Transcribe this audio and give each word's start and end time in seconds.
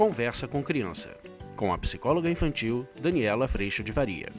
Conversa 0.00 0.48
com 0.48 0.62
Criança, 0.62 1.14
com 1.54 1.74
a 1.74 1.76
psicóloga 1.76 2.30
infantil 2.30 2.88
Daniela 2.98 3.46
Freixo 3.46 3.84
de 3.84 3.92
Faria. 3.92 4.30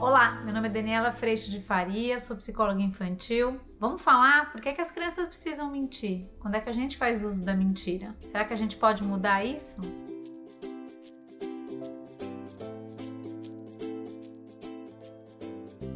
Olá, 0.00 0.40
meu 0.44 0.54
nome 0.54 0.68
é 0.68 0.70
Daniela 0.70 1.10
Freixo 1.10 1.50
de 1.50 1.60
Faria, 1.60 2.20
sou 2.20 2.36
psicóloga 2.36 2.80
infantil. 2.80 3.60
Vamos 3.80 4.00
falar 4.00 4.52
por 4.52 4.60
que, 4.60 4.68
é 4.68 4.72
que 4.72 4.80
as 4.80 4.92
crianças 4.92 5.26
precisam 5.26 5.68
mentir? 5.68 6.28
Quando 6.38 6.54
é 6.54 6.60
que 6.60 6.68
a 6.68 6.72
gente 6.72 6.96
faz 6.96 7.24
uso 7.24 7.44
da 7.44 7.54
mentira? 7.54 8.14
Será 8.20 8.44
que 8.44 8.54
a 8.54 8.56
gente 8.56 8.76
pode 8.76 9.02
mudar 9.02 9.44
isso? 9.44 9.80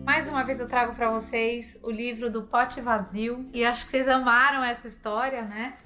Mais 0.04 0.28
uma 0.28 0.42
vez 0.42 0.58
eu 0.58 0.66
trago 0.66 0.92
para 0.96 1.08
vocês 1.08 1.78
o 1.84 1.90
livro 1.92 2.28
do 2.28 2.42
Pote 2.42 2.80
Vazio 2.80 3.48
e 3.54 3.64
acho 3.64 3.84
que 3.84 3.92
vocês 3.92 4.08
amaram 4.08 4.64
essa 4.64 4.88
história, 4.88 5.42
né? 5.42 5.76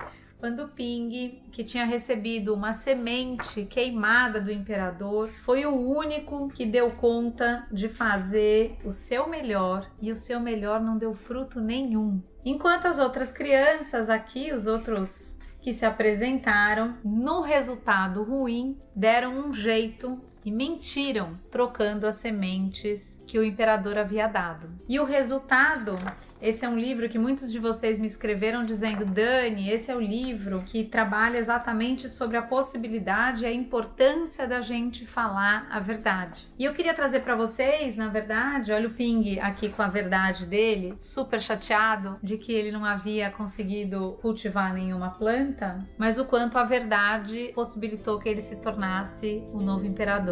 Quando 0.40 0.68
Ping, 0.68 1.42
que 1.52 1.62
tinha 1.62 1.84
recebido 1.84 2.54
uma 2.54 2.72
semente 2.72 3.66
queimada 3.66 4.40
do 4.40 4.50
imperador, 4.50 5.28
foi 5.44 5.66
o 5.66 5.74
único 5.74 6.48
que 6.48 6.64
deu 6.64 6.90
conta 6.92 7.66
de 7.70 7.88
fazer 7.88 8.76
o 8.82 8.90
seu 8.90 9.28
melhor 9.28 9.88
e 10.00 10.10
o 10.10 10.16
seu 10.16 10.40
melhor 10.40 10.80
não 10.80 10.96
deu 10.96 11.12
fruto 11.12 11.60
nenhum. 11.60 12.22
Enquanto 12.42 12.86
as 12.86 12.98
outras 12.98 13.30
crianças 13.30 14.08
aqui, 14.08 14.50
os 14.50 14.66
outros 14.66 15.38
que 15.60 15.74
se 15.74 15.84
apresentaram, 15.84 16.96
no 17.04 17.42
resultado 17.42 18.22
ruim, 18.22 18.78
deram 18.96 19.46
um 19.46 19.52
jeito 19.52 20.18
e 20.44 20.50
mentiram, 20.50 21.38
trocando 21.50 22.06
as 22.06 22.16
sementes 22.16 23.20
que 23.26 23.38
o 23.38 23.44
imperador 23.44 23.96
havia 23.96 24.26
dado. 24.26 24.68
E 24.88 24.98
o 24.98 25.04
resultado 25.04 25.96
esse 26.42 26.64
é 26.64 26.68
um 26.68 26.78
livro 26.78 27.06
que 27.06 27.18
muitos 27.18 27.52
de 27.52 27.58
vocês 27.58 27.98
me 27.98 28.06
escreveram 28.06 28.64
dizendo: 28.64 29.04
Dani, 29.04 29.68
esse 29.68 29.90
é 29.90 29.96
o 29.96 30.00
livro 30.00 30.62
que 30.64 30.84
trabalha 30.84 31.36
exatamente 31.36 32.08
sobre 32.08 32.36
a 32.38 32.42
possibilidade 32.42 33.44
e 33.44 33.46
a 33.46 33.52
importância 33.52 34.46
da 34.46 34.62
gente 34.62 35.04
falar 35.04 35.66
a 35.70 35.78
verdade. 35.78 36.48
E 36.58 36.64
eu 36.64 36.72
queria 36.72 36.94
trazer 36.94 37.20
para 37.20 37.36
vocês, 37.36 37.96
na 37.96 38.08
verdade, 38.08 38.72
olha 38.72 38.88
o 38.88 38.92
Ping 38.92 39.38
aqui 39.38 39.68
com 39.68 39.82
a 39.82 39.88
verdade 39.88 40.46
dele, 40.46 40.94
super 40.98 41.40
chateado 41.40 42.18
de 42.22 42.38
que 42.38 42.52
ele 42.52 42.72
não 42.72 42.86
havia 42.86 43.30
conseguido 43.30 44.18
cultivar 44.22 44.72
nenhuma 44.72 45.10
planta, 45.10 45.78
mas 45.98 46.18
o 46.18 46.24
quanto 46.24 46.56
a 46.56 46.64
verdade 46.64 47.52
possibilitou 47.54 48.18
que 48.18 48.28
ele 48.28 48.40
se 48.40 48.56
tornasse 48.56 49.44
o 49.52 49.60
novo 49.60 49.84
imperador. 49.84 50.29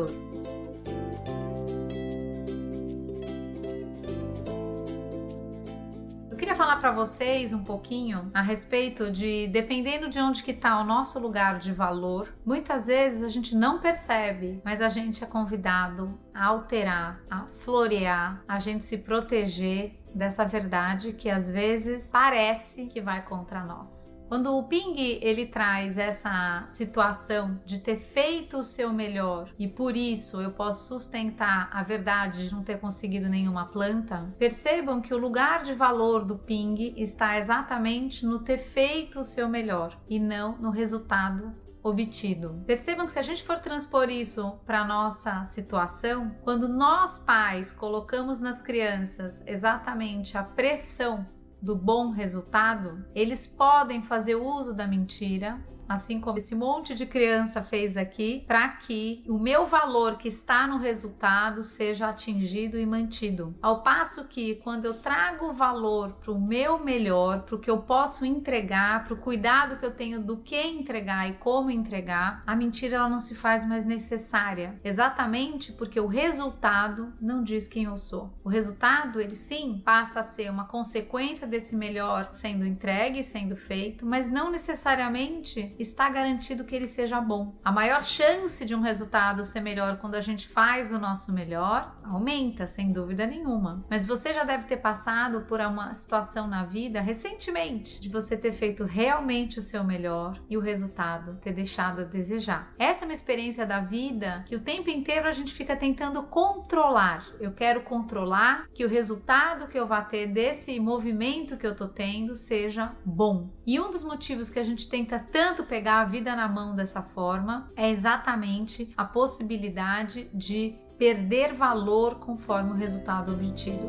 Falar 6.58 6.80
para 6.80 6.90
vocês 6.90 7.52
um 7.52 7.62
pouquinho 7.62 8.32
a 8.34 8.42
respeito 8.42 9.12
de 9.12 9.46
dependendo 9.46 10.08
de 10.10 10.18
onde 10.18 10.42
que 10.42 10.52
tá 10.52 10.80
o 10.80 10.84
nosso 10.84 11.20
lugar 11.20 11.60
de 11.60 11.72
valor, 11.72 12.34
muitas 12.44 12.88
vezes 12.88 13.22
a 13.22 13.28
gente 13.28 13.54
não 13.54 13.78
percebe, 13.78 14.60
mas 14.64 14.80
a 14.80 14.88
gente 14.88 15.22
é 15.22 15.26
convidado 15.26 16.18
a 16.34 16.46
alterar, 16.46 17.20
a 17.30 17.46
florear, 17.58 18.42
a 18.48 18.58
gente 18.58 18.86
se 18.86 18.98
proteger 18.98 20.00
dessa 20.12 20.44
verdade 20.44 21.12
que 21.12 21.30
às 21.30 21.48
vezes 21.48 22.10
parece 22.10 22.86
que 22.86 23.00
vai 23.00 23.24
contra 23.24 23.62
nós. 23.62 24.07
Quando 24.28 24.54
o 24.54 24.64
Ping 24.64 24.94
ele 25.22 25.46
traz 25.46 25.96
essa 25.96 26.66
situação 26.68 27.58
de 27.64 27.78
ter 27.78 27.96
feito 27.96 28.58
o 28.58 28.62
seu 28.62 28.92
melhor 28.92 29.50
e 29.58 29.66
por 29.66 29.96
isso 29.96 30.38
eu 30.38 30.50
posso 30.50 30.86
sustentar 30.86 31.70
a 31.72 31.82
verdade 31.82 32.46
de 32.46 32.54
não 32.54 32.62
ter 32.62 32.78
conseguido 32.78 33.26
nenhuma 33.26 33.64
planta, 33.64 34.30
percebam 34.38 35.00
que 35.00 35.14
o 35.14 35.18
lugar 35.18 35.62
de 35.62 35.72
valor 35.72 36.26
do 36.26 36.38
Ping 36.38 36.92
está 36.98 37.38
exatamente 37.38 38.26
no 38.26 38.40
ter 38.40 38.58
feito 38.58 39.18
o 39.20 39.24
seu 39.24 39.48
melhor 39.48 39.98
e 40.06 40.20
não 40.20 40.58
no 40.58 40.70
resultado 40.70 41.54
obtido. 41.82 42.62
Percebam 42.66 43.06
que 43.06 43.12
se 43.12 43.18
a 43.18 43.22
gente 43.22 43.42
for 43.42 43.58
transpor 43.58 44.10
isso 44.10 44.60
para 44.66 44.84
nossa 44.84 45.44
situação, 45.46 46.36
quando 46.42 46.68
nós 46.68 47.18
pais 47.18 47.72
colocamos 47.72 48.40
nas 48.40 48.60
crianças 48.60 49.42
exatamente 49.46 50.36
a 50.36 50.42
pressão 50.42 51.26
do 51.60 51.76
bom 51.76 52.10
resultado, 52.10 53.04
eles 53.14 53.46
podem 53.46 54.02
fazer 54.02 54.36
uso 54.36 54.74
da 54.74 54.86
mentira 54.86 55.58
assim 55.88 56.20
como 56.20 56.38
esse 56.38 56.54
monte 56.54 56.94
de 56.94 57.06
criança 57.06 57.62
fez 57.62 57.96
aqui, 57.96 58.44
para 58.46 58.68
que 58.68 59.24
o 59.26 59.38
meu 59.38 59.66
valor 59.66 60.18
que 60.18 60.28
está 60.28 60.66
no 60.66 60.78
resultado 60.78 61.62
seja 61.62 62.08
atingido 62.08 62.78
e 62.78 62.84
mantido. 62.84 63.54
Ao 63.62 63.82
passo 63.82 64.28
que 64.28 64.56
quando 64.56 64.84
eu 64.84 64.94
trago 65.00 65.52
valor 65.52 66.12
para 66.20 66.32
o 66.32 66.40
meu 66.40 66.78
melhor, 66.78 67.42
para 67.42 67.56
o 67.56 67.58
que 67.58 67.70
eu 67.70 67.78
posso 67.78 68.24
entregar, 68.24 69.04
para 69.04 69.14
o 69.14 69.18
cuidado 69.18 69.78
que 69.78 69.86
eu 69.86 69.94
tenho 69.94 70.20
do 70.20 70.36
que 70.36 70.60
entregar 70.60 71.28
e 71.28 71.34
como 71.34 71.70
entregar, 71.70 72.42
a 72.46 72.54
mentira 72.54 72.96
ela 72.96 73.08
não 73.08 73.20
se 73.20 73.34
faz 73.34 73.66
mais 73.66 73.84
necessária, 73.84 74.78
exatamente 74.84 75.72
porque 75.72 75.98
o 75.98 76.06
resultado 76.06 77.12
não 77.20 77.42
diz 77.42 77.66
quem 77.66 77.84
eu 77.84 77.96
sou. 77.96 78.32
O 78.44 78.48
resultado, 78.48 79.20
ele 79.20 79.34
sim 79.34 79.80
passa 79.84 80.20
a 80.20 80.24
ser 80.24 80.50
uma 80.50 80.66
consequência 80.66 81.46
desse 81.46 81.74
melhor 81.74 82.28
sendo 82.32 82.66
entregue, 82.66 83.22
sendo 83.22 83.56
feito, 83.56 84.04
mas 84.04 84.30
não 84.30 84.50
necessariamente 84.50 85.74
está 85.78 86.08
garantido 86.08 86.64
que 86.64 86.74
ele 86.74 86.86
seja 86.86 87.20
bom. 87.20 87.58
A 87.64 87.72
maior 87.72 88.02
chance 88.02 88.64
de 88.64 88.74
um 88.74 88.80
resultado 88.80 89.44
ser 89.44 89.60
melhor 89.60 89.98
quando 89.98 90.14
a 90.14 90.20
gente 90.20 90.48
faz 90.48 90.92
o 90.92 90.98
nosso 90.98 91.32
melhor 91.32 91.96
aumenta, 92.04 92.66
sem 92.66 92.92
dúvida 92.92 93.26
nenhuma. 93.26 93.84
Mas 93.90 94.06
você 94.06 94.32
já 94.32 94.44
deve 94.44 94.64
ter 94.64 94.78
passado 94.78 95.42
por 95.42 95.60
uma 95.60 95.92
situação 95.94 96.46
na 96.46 96.64
vida 96.64 97.00
recentemente 97.00 98.00
de 98.00 98.08
você 98.08 98.36
ter 98.36 98.52
feito 98.52 98.84
realmente 98.84 99.58
o 99.58 99.62
seu 99.62 99.84
melhor 99.84 100.40
e 100.48 100.56
o 100.56 100.60
resultado 100.60 101.38
ter 101.40 101.52
deixado 101.52 102.00
a 102.00 102.04
desejar. 102.04 102.72
Essa 102.78 103.04
é 103.04 103.06
uma 103.06 103.12
experiência 103.12 103.66
da 103.66 103.80
vida 103.80 104.44
que 104.46 104.56
o 104.56 104.62
tempo 104.62 104.90
inteiro 104.90 105.28
a 105.28 105.32
gente 105.32 105.52
fica 105.52 105.76
tentando 105.76 106.22
controlar. 106.24 107.26
Eu 107.40 107.52
quero 107.52 107.82
controlar 107.82 108.66
que 108.72 108.84
o 108.84 108.88
resultado 108.88 109.68
que 109.68 109.78
eu 109.78 109.86
vá 109.86 110.02
ter 110.02 110.28
desse 110.28 110.78
movimento 110.80 111.56
que 111.56 111.66
eu 111.66 111.76
tô 111.76 111.88
tendo 111.88 112.34
seja 112.36 112.96
bom. 113.04 113.50
E 113.66 113.78
um 113.78 113.90
dos 113.90 114.04
motivos 114.04 114.48
que 114.48 114.58
a 114.58 114.64
gente 114.64 114.88
tenta 114.88 115.18
tanto 115.18 115.64
pegar 115.68 116.00
a 116.00 116.04
vida 116.04 116.34
na 116.34 116.48
mão 116.48 116.74
dessa 116.74 117.02
forma 117.02 117.70
é 117.76 117.90
exatamente 117.90 118.92
a 118.96 119.04
possibilidade 119.04 120.28
de 120.32 120.74
perder 120.98 121.52
valor 121.54 122.16
conforme 122.16 122.72
o 122.72 122.74
resultado 122.74 123.32
obtido. 123.32 123.86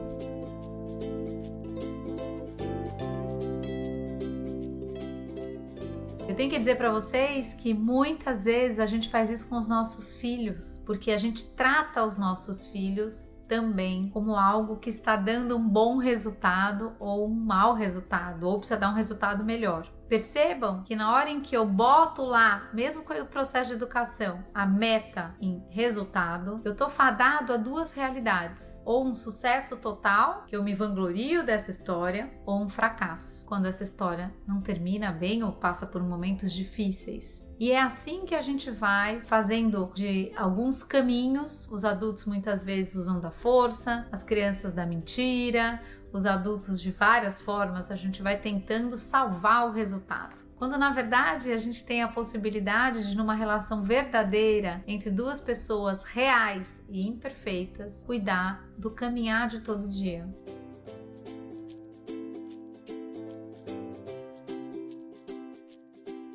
Eu 6.28 6.36
tenho 6.36 6.52
que 6.52 6.60
dizer 6.60 6.78
para 6.78 6.92
vocês 6.92 7.56
que 7.56 7.74
muitas 7.74 8.44
vezes 8.44 8.80
a 8.80 8.86
gente 8.86 9.10
faz 9.10 9.32
isso 9.32 9.50
com 9.50 9.58
os 9.58 9.68
nossos 9.68 10.16
filhos, 10.16 10.84
porque 10.86 11.10
a 11.10 11.18
gente 11.18 11.44
trata 11.56 12.06
os 12.06 12.18
nossos 12.18 12.68
filhos 12.68 13.28
também 13.48 14.12
como 14.12 14.36
algo 14.36 14.78
que 14.78 14.92
está 14.92 15.16
dando 15.16 15.58
um 15.58 15.68
bom 15.68 15.98
resultado 15.98 16.94
ou 17.00 17.28
um 17.28 17.34
mau 17.34 17.74
resultado, 17.74 18.48
ou 18.48 18.60
precisa 18.60 18.80
dar 18.80 18.92
um 18.92 18.94
resultado 18.94 19.44
melhor. 19.44 19.90
Percebam 20.10 20.84
que 20.84 20.96
na 20.96 21.14
hora 21.14 21.30
em 21.30 21.40
que 21.40 21.56
eu 21.56 21.68
boto 21.68 22.24
lá, 22.24 22.68
mesmo 22.74 23.04
com 23.04 23.14
o 23.14 23.28
processo 23.28 23.68
de 23.68 23.76
educação, 23.76 24.44
a 24.52 24.66
meta 24.66 25.36
em 25.40 25.64
resultado, 25.70 26.60
eu 26.66 26.76
tô 26.76 26.90
fadado 26.90 27.54
a 27.54 27.58
duas 27.58 27.94
realidades: 27.94 28.82
ou 28.84 29.06
um 29.06 29.14
sucesso 29.14 29.78
total, 29.78 30.46
que 30.48 30.56
eu 30.56 30.64
me 30.64 30.74
vanglorio 30.74 31.46
dessa 31.46 31.70
história, 31.70 32.34
ou 32.44 32.60
um 32.60 32.70
fracasso, 32.70 33.46
quando 33.46 33.68
essa 33.68 33.84
história 33.84 34.34
não 34.48 34.62
termina 34.62 35.12
bem 35.12 35.44
ou 35.44 35.52
passa 35.52 35.86
por 35.86 36.02
momentos 36.02 36.52
difíceis. 36.52 37.48
E 37.60 37.74
é 37.74 37.82
assim 37.82 38.26
que 38.26 38.34
a 38.34 38.42
gente 38.42 38.72
vai 38.72 39.20
fazendo 39.26 39.92
de 39.94 40.32
alguns 40.38 40.82
caminhos. 40.82 41.68
Os 41.70 41.84
adultos 41.84 42.26
muitas 42.26 42.64
vezes 42.64 42.96
usam 42.96 43.20
da 43.20 43.32
força, 43.32 44.08
as 44.14 44.24
crianças 44.24 44.74
da 44.74 44.86
mentira, 44.86 45.82
os 46.12 46.26
adultos 46.26 46.82
de 46.82 46.92
várias 46.92 47.42
formas, 47.42 47.92
a 47.92 47.96
gente 47.96 48.22
vai 48.22 48.40
tentando 48.40 48.98
salvar 48.98 49.68
o 49.68 49.72
resultado. 49.72 50.38
Quando 50.56 50.78
na 50.78 50.92
verdade 50.92 51.54
a 51.54 51.58
gente 51.58 51.86
tem 51.86 52.04
a 52.04 52.08
possibilidade 52.10 53.10
de, 53.10 53.16
numa 53.16 53.34
relação 53.34 53.82
verdadeira 53.82 54.84
entre 54.86 55.10
duas 55.10 55.40
pessoas 55.40 56.04
reais 56.04 56.84
e 56.90 57.08
imperfeitas, 57.08 58.04
cuidar 58.06 58.68
do 58.78 58.92
caminhar 58.92 59.48
de 59.48 59.62
todo 59.62 59.88
dia. 59.88 60.28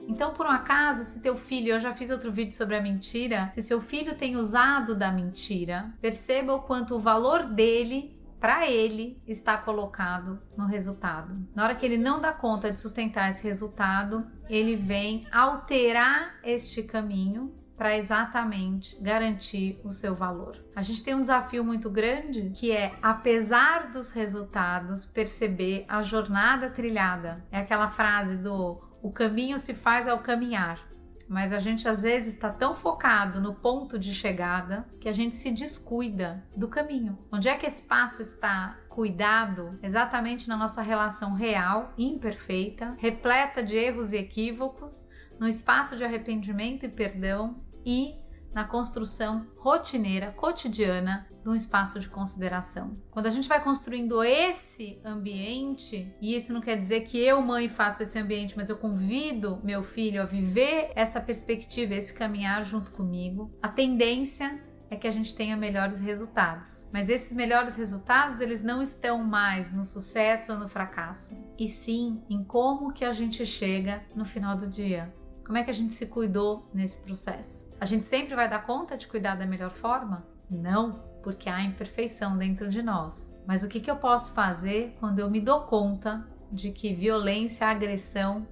Então, 0.08 0.32
por 0.32 0.46
um 0.46 0.50
acaso, 0.50 1.02
se 1.04 1.20
teu 1.20 1.36
filho, 1.36 1.72
eu 1.72 1.78
já 1.80 1.92
fiz 1.92 2.08
outro 2.08 2.30
vídeo 2.30 2.54
sobre 2.54 2.76
a 2.76 2.80
mentira, 2.80 3.50
se 3.52 3.60
seu 3.60 3.80
filho 3.80 4.16
tem 4.16 4.36
usado 4.36 4.94
da 4.94 5.10
mentira, 5.10 5.92
perceba 6.00 6.54
o 6.54 6.62
quanto 6.62 6.94
o 6.94 7.00
valor 7.00 7.44
dele 7.46 8.16
para 8.44 8.70
ele 8.70 9.22
está 9.26 9.56
colocado 9.56 10.38
no 10.54 10.66
resultado. 10.66 11.34
Na 11.54 11.64
hora 11.64 11.74
que 11.74 11.86
ele 11.86 11.96
não 11.96 12.20
dá 12.20 12.30
conta 12.30 12.70
de 12.70 12.78
sustentar 12.78 13.30
esse 13.30 13.42
resultado, 13.42 14.26
ele 14.50 14.76
vem 14.76 15.26
alterar 15.32 16.34
este 16.44 16.82
caminho 16.82 17.54
para 17.74 17.96
exatamente 17.96 19.00
garantir 19.00 19.80
o 19.82 19.90
seu 19.92 20.14
valor. 20.14 20.62
A 20.76 20.82
gente 20.82 21.02
tem 21.02 21.14
um 21.14 21.22
desafio 21.22 21.64
muito 21.64 21.88
grande 21.88 22.50
que 22.50 22.70
é, 22.70 22.92
apesar 23.00 23.90
dos 23.90 24.10
resultados, 24.10 25.06
perceber 25.06 25.86
a 25.88 26.02
jornada 26.02 26.68
trilhada. 26.68 27.42
É 27.50 27.60
aquela 27.60 27.88
frase 27.92 28.36
do 28.36 28.78
o 29.00 29.10
caminho 29.10 29.58
se 29.58 29.72
faz 29.72 30.06
ao 30.06 30.18
caminhar. 30.18 30.86
Mas 31.28 31.52
a 31.52 31.58
gente 31.58 31.88
às 31.88 32.02
vezes 32.02 32.34
está 32.34 32.50
tão 32.50 32.74
focado 32.74 33.40
no 33.40 33.54
ponto 33.54 33.98
de 33.98 34.14
chegada 34.14 34.86
que 35.00 35.08
a 35.08 35.12
gente 35.12 35.36
se 35.36 35.50
descuida 35.50 36.44
do 36.56 36.68
caminho. 36.68 37.18
Onde 37.32 37.48
é 37.48 37.56
que 37.56 37.66
esse 37.66 37.82
passo 37.82 38.22
está 38.22 38.78
cuidado 38.88 39.78
exatamente 39.82 40.48
na 40.48 40.56
nossa 40.56 40.82
relação 40.82 41.34
real, 41.34 41.92
imperfeita, 41.98 42.94
repleta 42.98 43.62
de 43.62 43.76
erros 43.76 44.12
e 44.12 44.16
equívocos, 44.16 45.08
no 45.38 45.48
espaço 45.48 45.96
de 45.96 46.04
arrependimento 46.04 46.84
e 46.84 46.88
perdão 46.88 47.62
e 47.84 48.14
na 48.54 48.64
construção 48.64 49.46
rotineira, 49.56 50.30
cotidiana 50.32 51.26
de 51.42 51.48
um 51.50 51.54
espaço 51.54 51.98
de 51.98 52.08
consideração. 52.08 52.96
Quando 53.10 53.26
a 53.26 53.30
gente 53.30 53.48
vai 53.48 53.62
construindo 53.62 54.22
esse 54.22 55.00
ambiente, 55.04 56.14
e 56.20 56.36
isso 56.36 56.52
não 56.52 56.60
quer 56.60 56.76
dizer 56.76 57.02
que 57.02 57.18
eu, 57.18 57.42
mãe, 57.42 57.68
faço 57.68 58.02
esse 58.02 58.18
ambiente, 58.18 58.56
mas 58.56 58.70
eu 58.70 58.76
convido 58.76 59.60
meu 59.64 59.82
filho 59.82 60.22
a 60.22 60.24
viver 60.24 60.92
essa 60.94 61.20
perspectiva, 61.20 61.94
esse 61.94 62.14
caminhar 62.14 62.64
junto 62.64 62.92
comigo, 62.92 63.50
a 63.60 63.68
tendência 63.68 64.62
é 64.90 64.96
que 64.96 65.08
a 65.08 65.10
gente 65.10 65.34
tenha 65.34 65.56
melhores 65.56 66.00
resultados. 66.00 66.88
Mas 66.92 67.08
esses 67.08 67.36
melhores 67.36 67.74
resultados, 67.74 68.40
eles 68.40 68.62
não 68.62 68.80
estão 68.80 69.22
mais 69.24 69.72
no 69.72 69.82
sucesso 69.82 70.52
ou 70.52 70.58
no 70.58 70.68
fracasso, 70.68 71.36
e 71.58 71.66
sim 71.66 72.22
em 72.30 72.44
como 72.44 72.92
que 72.92 73.04
a 73.04 73.12
gente 73.12 73.44
chega 73.44 74.02
no 74.14 74.24
final 74.24 74.56
do 74.56 74.68
dia. 74.68 75.12
Como 75.44 75.58
é 75.58 75.62
que 75.62 75.70
a 75.70 75.74
gente 75.74 75.92
se 75.92 76.06
cuidou 76.06 76.66
nesse 76.72 76.98
processo? 76.98 77.70
A 77.78 77.84
gente 77.84 78.06
sempre 78.06 78.34
vai 78.34 78.48
dar 78.48 78.64
conta 78.64 78.96
de 78.96 79.06
cuidar 79.06 79.34
da 79.34 79.46
melhor 79.46 79.70
forma? 79.70 80.26
Não, 80.50 81.04
porque 81.22 81.50
há 81.50 81.62
imperfeição 81.62 82.36
dentro 82.38 82.70
de 82.70 82.82
nós. 82.82 83.34
Mas 83.46 83.62
o 83.62 83.68
que, 83.68 83.80
que 83.80 83.90
eu 83.90 83.96
posso 83.96 84.32
fazer 84.32 84.96
quando 84.98 85.18
eu 85.18 85.30
me 85.30 85.40
dou 85.40 85.60
conta 85.62 86.26
de 86.50 86.70
que 86.70 86.94
violência, 86.94 87.66
agressão, 87.66 88.46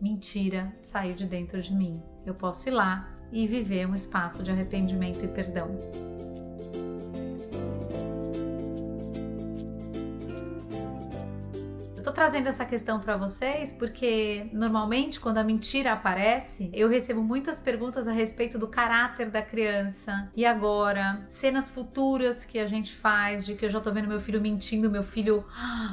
mentira 0.00 0.72
saiu 0.80 1.16
de 1.16 1.26
dentro 1.26 1.60
de 1.60 1.74
mim? 1.74 2.00
Eu 2.24 2.34
posso 2.34 2.68
ir 2.68 2.72
lá 2.72 3.10
e 3.32 3.46
viver 3.46 3.86
um 3.88 3.94
espaço 3.94 4.44
de 4.44 4.50
arrependimento 4.52 5.24
e 5.24 5.28
perdão. 5.28 6.15
Trazendo 12.16 12.48
essa 12.48 12.64
questão 12.64 12.98
para 12.98 13.14
vocês 13.14 13.70
porque 13.70 14.48
normalmente 14.50 15.20
quando 15.20 15.36
a 15.36 15.44
mentira 15.44 15.92
aparece, 15.92 16.70
eu 16.72 16.88
recebo 16.88 17.22
muitas 17.22 17.58
perguntas 17.58 18.08
a 18.08 18.10
respeito 18.10 18.58
do 18.58 18.68
caráter 18.68 19.30
da 19.30 19.42
criança. 19.42 20.32
E 20.34 20.46
agora, 20.46 21.26
cenas 21.28 21.68
futuras 21.68 22.46
que 22.46 22.58
a 22.58 22.64
gente 22.64 22.96
faz 22.96 23.44
de 23.44 23.54
que 23.54 23.66
eu 23.66 23.68
já 23.68 23.82
tô 23.82 23.92
vendo 23.92 24.08
meu 24.08 24.18
filho 24.18 24.40
mentindo, 24.40 24.90
meu 24.90 25.02
filho 25.02 25.44